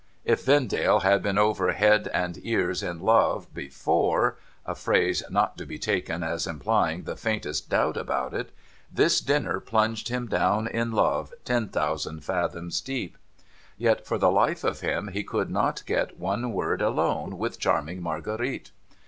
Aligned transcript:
If 0.25 0.43
Vendale 0.45 1.01
had 1.01 1.21
been 1.21 1.37
over 1.37 1.71
head 1.73 2.09
and 2.11 2.39
ears 2.43 2.81
in 2.81 3.01
love 3.01 3.53
before— 3.53 4.35
a 4.65 4.73
phrase 4.73 5.21
not 5.29 5.59
to 5.59 5.65
be 5.67 5.77
taken 5.77 6.23
as 6.23 6.47
implying 6.47 7.03
the 7.03 7.15
faintest 7.15 7.69
doubt 7.69 7.97
about 7.97 8.33
it— 8.33 8.49
this 8.91 9.19
dinner 9.21 9.59
plunged 9.59 10.07
him 10.09 10.25
down 10.25 10.65
in 10.65 10.91
love 10.91 11.35
ten 11.45 11.69
thousand 11.69 12.23
fathoms 12.23 12.81
deep. 12.81 13.15
Yet, 13.77 14.07
for 14.07 14.17
the 14.17 14.31
life 14.31 14.63
of 14.63 14.79
him, 14.81 15.09
he 15.09 15.23
could 15.23 15.51
not 15.51 15.83
get 15.85 16.17
one 16.17 16.51
word 16.51 16.81
alone 16.81 17.37
with 17.37 17.59
charming 17.59 18.01
Marguerite. 18.01 18.71